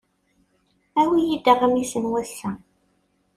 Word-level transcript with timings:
Awi-iyi-d 1.01 1.45
aɣmis 1.53 1.93
n 2.01 2.03
wass-a. 2.11 2.51